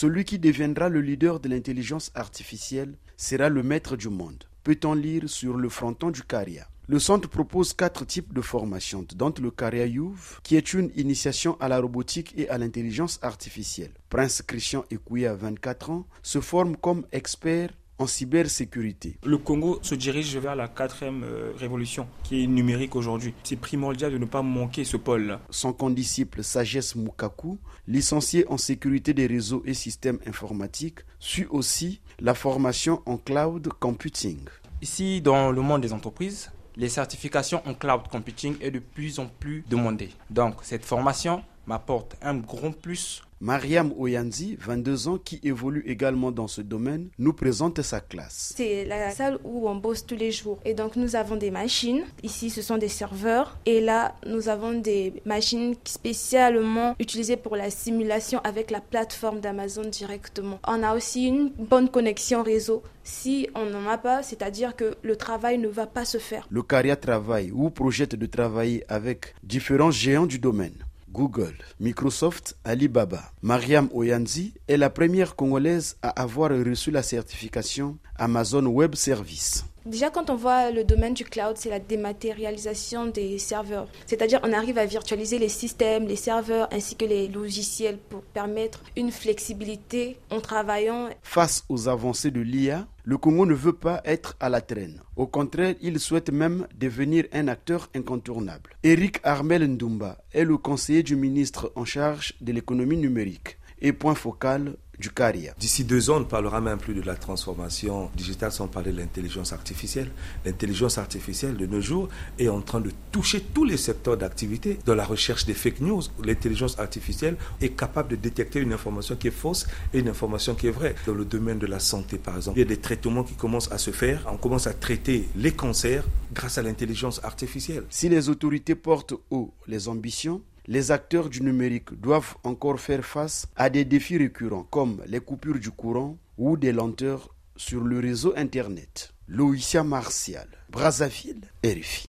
[0.00, 4.44] celui qui deviendra le leader de l'intelligence artificielle sera le maître du monde.
[4.62, 6.68] Peut-on lire sur le fronton du Caria?
[6.86, 11.56] Le centre propose quatre types de formations, dont le Caria Youth, qui est une initiation
[11.58, 13.90] à la robotique et à l'intelligence artificielle.
[14.08, 19.18] Prince Christian Ekouya, 24 ans, se forme comme expert en cybersécurité.
[19.24, 23.34] Le Congo se dirige vers la quatrième euh, révolution qui est numérique aujourd'hui.
[23.42, 25.40] C'est primordial de ne pas manquer ce pôle-là.
[25.50, 32.34] Son condisciple Sagesse Mukaku, licencié en sécurité des réseaux et systèmes informatiques, suit aussi la
[32.34, 34.38] formation en cloud computing.
[34.80, 39.26] Ici, dans le monde des entreprises, les certifications en cloud computing est de plus en
[39.26, 40.10] plus demandée.
[40.30, 46.48] Donc, cette formation m'apporte un grand plus Mariam Oyanzi, 22 ans, qui évolue également dans
[46.48, 48.52] ce domaine, nous présente sa classe.
[48.56, 50.58] C'est la salle où on bosse tous les jours.
[50.64, 52.02] Et donc nous avons des machines.
[52.24, 53.56] Ici, ce sont des serveurs.
[53.64, 59.88] Et là, nous avons des machines spécialement utilisées pour la simulation avec la plateforme d'Amazon
[59.88, 60.58] directement.
[60.66, 62.82] On a aussi une bonne connexion réseau.
[63.04, 66.46] Si on n'en a pas, c'est-à-dire que le travail ne va pas se faire.
[66.50, 70.74] Le Caria travaille ou projette de travailler avec différents géants du domaine.
[71.12, 73.32] Google, Microsoft, Alibaba.
[73.42, 79.64] Mariam Oyanzi est la première Congolaise à avoir reçu la certification Amazon Web Service.
[79.88, 83.88] Déjà, quand on voit le domaine du cloud, c'est la dématérialisation des serveurs.
[84.04, 88.82] C'est-à-dire, on arrive à virtualiser les systèmes, les serveurs ainsi que les logiciels pour permettre
[88.98, 91.08] une flexibilité en travaillant.
[91.22, 95.00] Face aux avancées de l'IA, le Congo ne veut pas être à la traîne.
[95.16, 98.76] Au contraire, il souhaite même devenir un acteur incontournable.
[98.82, 104.14] Eric Armel Ndumba est le conseiller du ministre en charge de l'économie numérique et point
[104.14, 105.54] focal du CARIA.
[105.58, 108.98] D'ici deux ans, on ne parlera même plus de la transformation digitale sans parler de
[108.98, 110.10] l'intelligence artificielle.
[110.44, 114.78] L'intelligence artificielle de nos jours est en train de toucher tous les secteurs d'activité.
[114.84, 119.28] Dans la recherche des fake news, l'intelligence artificielle est capable de détecter une information qui
[119.28, 120.94] est fausse et une information qui est vraie.
[121.06, 123.70] Dans le domaine de la santé, par exemple, il y a des traitements qui commencent
[123.70, 124.26] à se faire.
[124.30, 126.04] On commence à traiter les cancers
[126.34, 127.84] grâce à l'intelligence artificielle.
[127.90, 133.48] Si les autorités portent haut les ambitions, les acteurs du numérique doivent encore faire face
[133.56, 138.34] à des défis récurrents comme les coupures du courant ou des lenteurs sur le réseau
[138.36, 139.14] Internet.
[139.26, 142.06] Loïcia Martial, Brazzaville, RFI.